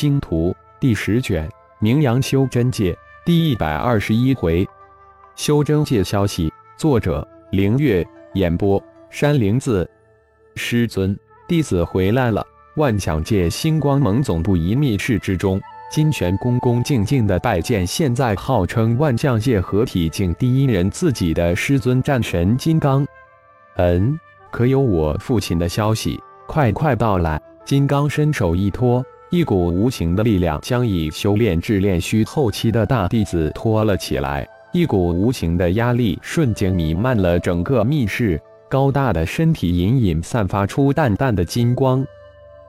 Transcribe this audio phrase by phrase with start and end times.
[0.00, 1.50] 星图》第十卷，
[1.80, 2.96] 名扬修真界
[3.26, 4.64] 第一百二十一回，
[5.34, 8.80] 修真界消息，作者：凌月，演播：
[9.10, 9.90] 山灵子。
[10.54, 11.18] 师尊，
[11.48, 12.46] 弟子回来了。
[12.76, 15.60] 万象界星光盟总部一密室之中，
[15.90, 23.04] 金泉恭恭敬敬的拜见现在号称万象界合体境第一人自己的师尊战神金刚。
[23.78, 24.16] 嗯，
[24.52, 26.22] 可有我父亲的消息？
[26.46, 27.42] 快快道来！
[27.64, 38.40] 金刚伸手一托，一股无形的力量将已修炼至炼虚后期的大弟子托了起来，一股无形的压力瞬间弥漫了整个密室。
[38.70, 42.02] 高大的身体隐隐散发出淡淡的金光。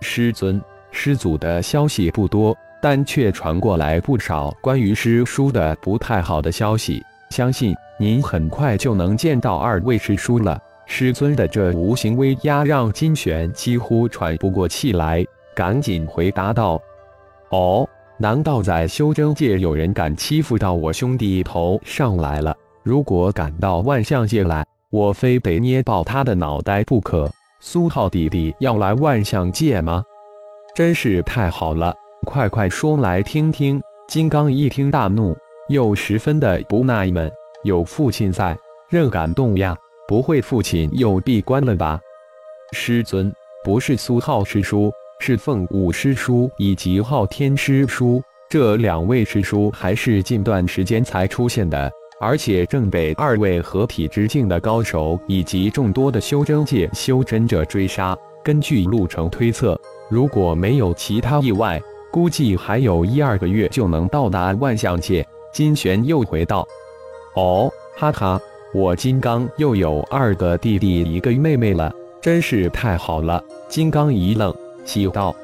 [0.00, 0.60] 师尊、
[0.92, 7.02] 师祖的消息不多，但却传过来不少关于师叔的不太好的消息。
[7.30, 10.60] 相信您很快就能见到二位师叔了。
[10.86, 16.80] 师尊的这无形威压让金玄几乎喘不过气来，赶紧回答道
[17.50, 22.54] ：“哦，难道在修真界有人敢欺负到我兄弟头上来了？
[22.82, 30.04] 如果敢到万象界来，我非得捏爆他的脑袋不可！”苏浩弟弟要来万象界吗？
[30.74, 31.94] 真是太好了，
[32.26, 33.80] 快快说来听听。
[34.06, 35.34] 金刚一听大怒，
[35.68, 37.30] 又十分的不耐闷：
[37.62, 38.54] 有父亲在，
[38.90, 39.74] 任敢动呀？
[40.06, 41.98] 不会父亲又闭关了吧？
[42.72, 43.32] 师尊，
[43.64, 48.22] 不是苏浩师叔，是凤舞师叔以及昊天师叔。
[48.50, 58.16] 这两位师叔还是近段时间才出现的，而且正被二位合体之境的高手以及众多的修真界修真者追杀。
[58.44, 61.80] 根据路程推测，如果没有其他意外，
[62.12, 65.26] 估计还有一二个月就能到达万象界。
[65.52, 66.66] 金玄又回道
[67.34, 68.40] ：“哦，哈哈。”
[68.74, 73.40] 我金刚又有二个弟弟一个妹妹了，真是太好了！
[73.68, 74.52] 金刚一愣，
[74.84, 75.34] 喜道：“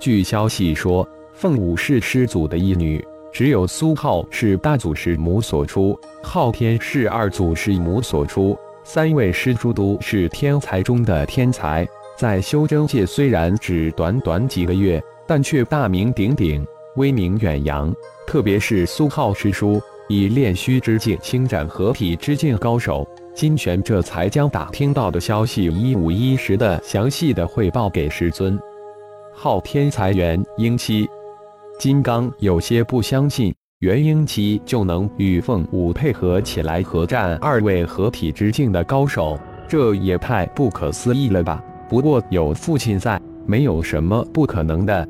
[0.00, 16.66] 据消息说，凤舞是师祖的义女，只有苏浩是大祖师母所出，昊天是二祖师母所出，三位师叔都是天才中的天才，在修真界虽然只短短几个月，但却大名鼎鼎，
[16.96, 17.94] 威名远扬。
[18.26, 19.80] 特别是苏浩师叔。”
[20.12, 28.60] 以炼虚之境侵斩合体之境高手，金玄这才将打听到的消息一五一十的详细的汇报给师尊。
[29.32, 31.08] 昊天才元婴期，
[31.78, 41.62] 金刚有些不相信元婴期就能与凤舞配合起来合战二位合体之境的高手，这也太不可思议了吧？
[41.88, 45.08] 不过有父亲在，没有什么不可能的。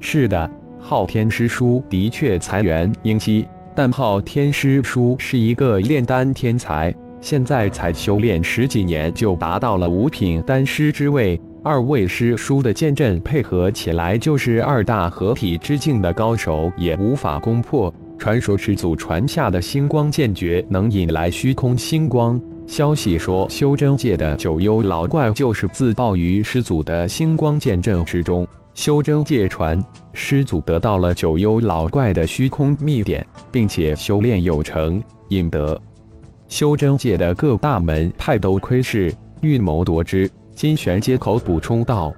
[0.00, 3.46] 是的，昊天师叔的确才元婴期。
[3.74, 11.38] 但昊天师叔是一个炼丹天才，现在才修炼十几年就达到了五品丹师之位。
[11.66, 17.92] 二位师叔的剑阵配合起来，就是二大合体之境的高手也无法攻破。
[18.16, 22.40] 传说师祖传下的星光剑诀能引来虚空星光。
[22.68, 28.46] 消息说，修真界的九幽老怪就是自爆于师祖的星光剑阵之中。
[28.74, 35.76] 修真界传，师祖得到了九幽老怪的虚空秘典，并且修炼有成，引得
[36.46, 40.30] 修真界的各大门派都窥视，预谋夺之。
[40.56, 42.10] 金玄接口补充道：“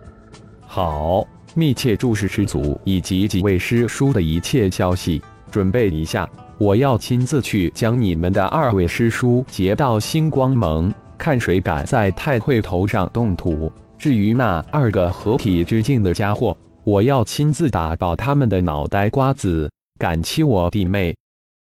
[0.64, 1.26] 好，
[1.56, 6.26] 密切注视师祖以及几位师叔的一切消息，准备一下，
[6.56, 19.68] 我要亲自去将你们的二位师叔劫到星光盟，看谁敢在太会头上动土。”至于那二个合体之境的家伙，我要亲自打爆他们的脑袋瓜子！
[19.98, 21.12] 敢欺我弟妹！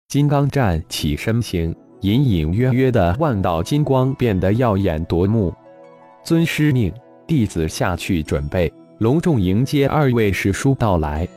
[0.08, 5.54] 金刚站起身形，隐隐约约的万道金光变得耀眼夺目。
[6.24, 6.90] 尊师命，
[7.28, 11.28] 弟子下去准备，隆重迎接二位师叔到来。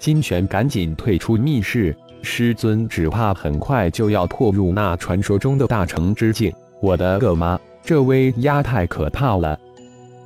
[0.00, 6.52] 金泉赶紧退出密室，师尊只怕很快就要破入那传说中的大成之境。
[6.82, 9.56] 我的个妈，这威压太可怕了！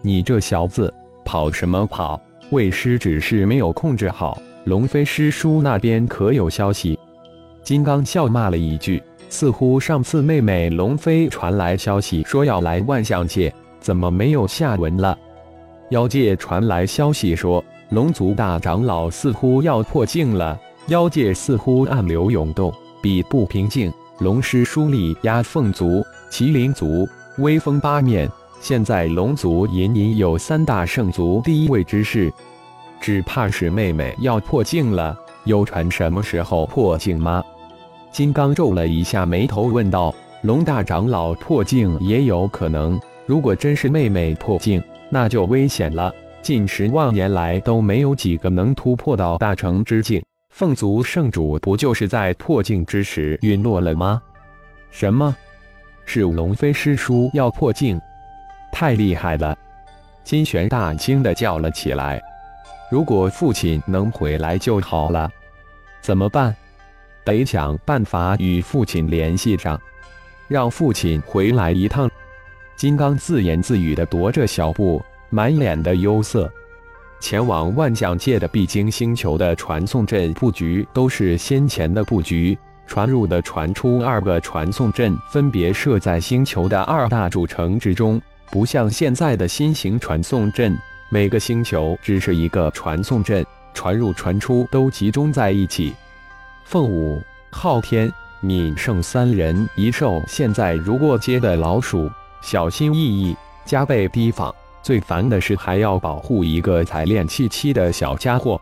[0.00, 2.18] 你这小子跑什么跑？
[2.52, 4.40] 为师只是没有控制好。
[4.64, 6.98] 龙飞师叔那边可有消息？
[7.62, 15.18] 金刚笑骂了一句，似乎上次妹妹龙飞传来消息说要来万象界，怎么没有下文了？
[15.90, 20.58] 妖界传来消息说，龙族大长老似乎要破境了。
[20.86, 22.72] 妖界似乎暗流涌动，
[23.02, 23.92] 比不平静。
[24.18, 28.30] 龙师叔力压凤族、麒麟族，威风八面。
[28.60, 32.30] 现在龙族隐隐有三大圣族第一位之势，
[33.00, 35.16] 只怕是妹妹要破境了。
[35.44, 37.42] 有传什么时候破境吗？
[38.12, 43.00] 金刚皱了一下眉头，问道：“龙大长老破境也有可能，
[43.30, 46.12] 如果真是妹妹破境，那就危险了。
[46.42, 50.20] 近十万年来都没有几个能突破到大成之境。
[50.48, 54.20] 凤族圣主不就是在破境之时陨落了吗？
[54.90, 55.32] 什么？
[56.04, 58.00] 是龙飞师叔要破境？
[58.72, 59.56] 太厉害了！
[60.24, 62.20] 金玄大惊的叫了起来。
[62.90, 65.30] 如果父亲能回来就好了。
[66.00, 66.52] 怎么办？
[67.24, 69.80] 得想办法与父亲联系上，
[70.48, 72.09] 让父亲回来一趟。
[72.80, 76.50] 金刚自言自语的踱着小步，满脸的忧色。
[77.20, 88.18] 前往万象界的必经星球的传送阵布局都是先前的布局，传入的、传出二个传送阵分别设在星球的二大主城之中，
[88.50, 90.74] 不像现在的新型传送阵，
[91.10, 93.44] 每个星球只是一个传送阵，
[93.74, 95.92] 传入传出都集中在一起。
[96.64, 98.10] 凤舞、昊天、
[98.40, 104.54] 闵胜三人一兽现在如过街的老鼠，小心翼翼，加倍提防。
[104.82, 108.60] 最烦的是还要保护一个才练气期的小家伙。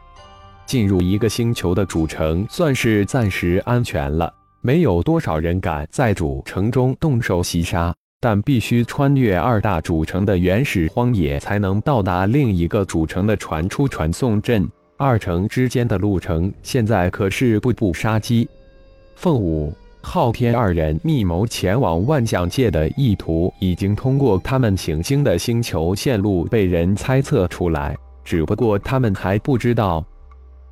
[0.66, 7.94] 进入一个星球的主城算是暂时安全了，没有多少人敢在主城中动手袭杀。
[8.20, 14.69] 但必须穿越二大主城的原始荒野，才能到达另一个主城的传出传送阵。
[14.96, 18.48] 二城之间的路程现在可是步步杀机。
[19.14, 19.72] 凤舞。
[20.00, 27.96] 昊天二人密谋前往万象界的意图，已经通过他们行经的星球线路被人猜测出来。
[28.24, 30.04] 只不过他们还不知道。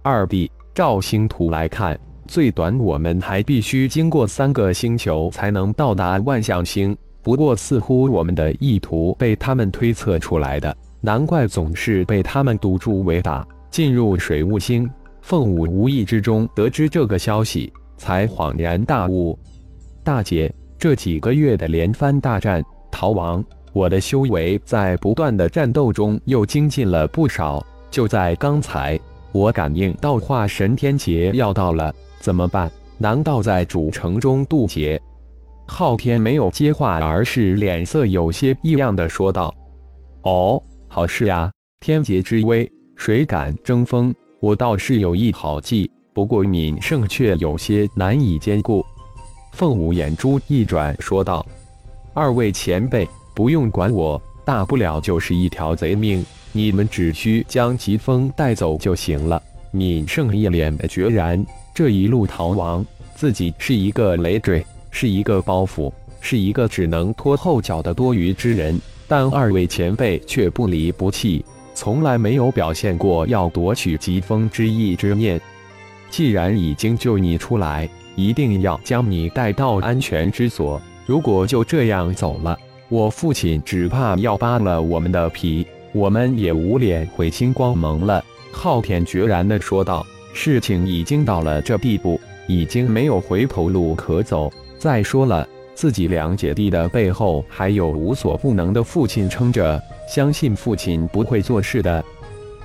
[0.02, 6.96] 二 B 照星图来看，最短我们还必须经过三个星球才能到达万象星。
[7.22, 13.46] 不过似乎我们的意图被他们推测出来的，难怪总是被他们堵住围打。
[13.70, 14.88] 进入水雾星，
[15.22, 17.72] 凤舞无意之中得知这个消息。
[17.96, 19.38] 才恍然大悟，
[20.04, 27.64] 大姐，这几个月的连番大战逃亡，我的修为在不断的战斗中又精进了不少。
[27.90, 28.98] 就在刚才，
[29.32, 32.70] 我感应到化神天劫要到了，怎么办？
[32.98, 35.00] 难道在主城中渡劫？
[35.66, 39.54] 昊天没有接话，而是脸色有些异样的说道
[40.22, 41.50] ：“哦，好事呀！
[41.80, 44.14] 天劫之威，谁敢争锋？
[44.40, 48.82] 我倒是有一好计。”不过闵胜却有些难以兼顾。
[49.52, 51.44] 凤舞眼珠一转，说道
[52.14, 59.42] ：“二位前辈，不用管我，大不了就是一条贼命，你们只需将疾风带走就行了。”
[59.72, 61.44] 闵胜一脸的决然。
[61.74, 62.82] 这一路逃亡，
[63.14, 65.92] 自己是一个累赘，是一个包袱，
[66.22, 68.80] 是一个只能拖后脚的多余之人。
[69.06, 75.38] 但二位前辈却不离不弃，从来没有表现过要夺取疾风之意之念。
[76.10, 80.80] 既然已经救你出来，一定要将你带到安全之所。
[81.04, 82.58] 如果就这样走了，
[82.88, 90.06] 我父亲只怕要扒了我们的皮，我们也无脸回星光盟了。”昊天决然地说道。
[90.32, 94.52] “事情已经到了这地步，已经没有回头路可走。
[94.78, 102.04] 再说了，自己两姐弟的背后还有无所不能的父亲撑着，相信父亲不会做事的，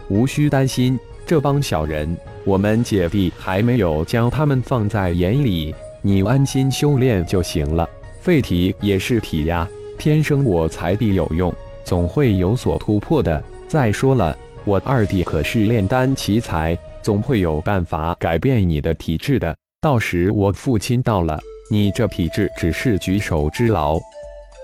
[0.10, 7.88] 无需担心这帮小人。”我们姐弟还没有将他们放在眼里，你安心修炼就行了。
[8.20, 9.68] 废体也是体呀，
[9.98, 11.54] 天生我材必有用，
[11.84, 13.42] 总会有所突破的。
[13.68, 14.36] 再说了，
[14.66, 19.56] 我二弟可是炼丹奇才，总会有办法改变你的体质的。
[19.80, 21.40] 到时我父亲到了，
[21.70, 24.00] 你这体质只是举手之劳。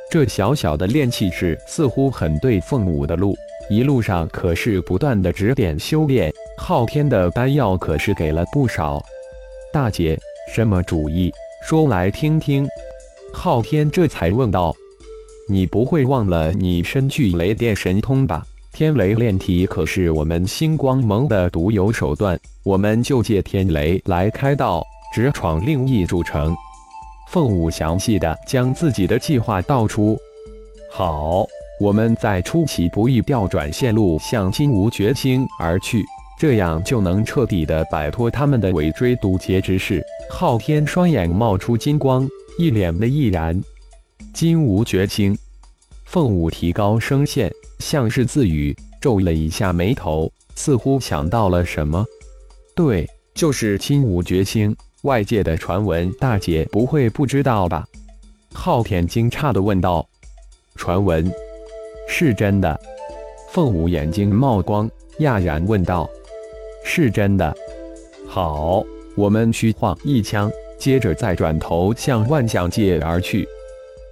[0.09, 3.35] 这小小的炼气室似乎很对凤舞的路。
[3.69, 9.03] 一路上可是不断的指点修炼，昊天的丹药可是给了不少。
[9.73, 10.17] 大姐，
[10.53, 11.29] 什么主意？
[11.67, 12.65] 说来听听。
[13.33, 14.73] 昊天这才问道
[15.49, 18.41] ：“你不会忘了你身具雷电神通吧？
[18.71, 24.81] 天雷炼体可是我们星光盟的独有手段，我们就借天雷来开道，
[25.13, 26.55] 直闯另一主城。”
[27.29, 30.17] 凤舞详细的将自己的计划道出。
[30.89, 31.45] 好。
[31.79, 36.03] 我们在出其不意调转线路，向金无绝星而去，
[36.39, 40.03] 这样就能彻底的摆脱他们的尾追堵截之势。
[40.29, 43.61] 昊天双眼冒出金光，一脸的毅然。
[44.33, 45.37] 金无绝星，
[46.05, 52.03] 凤舞提高声线，像是自语，皱了一下眉头，似乎想到了什么。
[52.75, 54.75] 对，就是金无绝星。
[55.03, 57.85] 外界的传闻，大姐不会不知道吧？
[58.51, 60.07] 昊天惊诧的问道。
[60.75, 61.31] 传闻。
[62.07, 62.79] 是真的，
[63.51, 66.09] 凤舞眼睛冒光，讶然问道
[66.83, 67.55] ：“是真的？
[68.27, 68.83] 好，
[69.15, 73.47] 我们虚晃一枪，接着再转头向万象界而去。”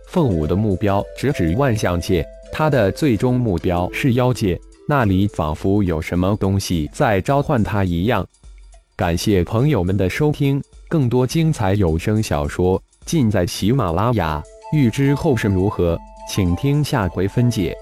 [0.08, 4.60] 凤舞的目标直指万象界，他的最终目标是妖界。
[4.88, 8.24] 那里仿佛有什么东西在召唤他一样。
[8.96, 14.44] 感谢朋友们的收听，更多精彩有声小说尽在喜马拉雅。
[14.74, 15.98] 欲知后事如何，
[16.30, 17.76] 请听下回分解。